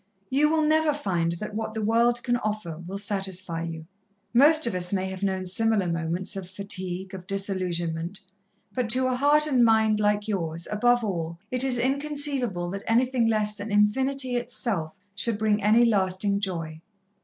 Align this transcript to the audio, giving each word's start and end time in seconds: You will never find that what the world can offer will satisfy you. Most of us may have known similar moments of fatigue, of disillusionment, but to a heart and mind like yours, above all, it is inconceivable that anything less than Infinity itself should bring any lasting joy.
You 0.31 0.49
will 0.49 0.63
never 0.63 0.95
find 0.95 1.33
that 1.33 1.53
what 1.53 1.75
the 1.75 1.83
world 1.83 2.23
can 2.23 2.35
offer 2.37 2.81
will 2.87 2.97
satisfy 2.97 3.61
you. 3.61 3.85
Most 4.33 4.65
of 4.65 4.73
us 4.73 4.91
may 4.91 5.05
have 5.09 5.21
known 5.21 5.45
similar 5.45 5.85
moments 5.87 6.35
of 6.35 6.49
fatigue, 6.49 7.13
of 7.13 7.27
disillusionment, 7.27 8.19
but 8.73 8.89
to 8.89 9.05
a 9.09 9.15
heart 9.15 9.45
and 9.45 9.63
mind 9.63 9.99
like 9.99 10.27
yours, 10.27 10.67
above 10.71 11.03
all, 11.03 11.37
it 11.51 11.63
is 11.63 11.77
inconceivable 11.77 12.67
that 12.71 12.81
anything 12.87 13.27
less 13.27 13.55
than 13.55 13.71
Infinity 13.71 14.37
itself 14.37 14.93
should 15.13 15.37
bring 15.37 15.61
any 15.61 15.85
lasting 15.85 16.39
joy. 16.39 16.81